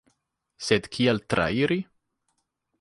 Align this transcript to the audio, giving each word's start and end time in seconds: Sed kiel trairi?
Sed 0.67 0.89
kiel 0.95 1.21
trairi? 1.35 1.81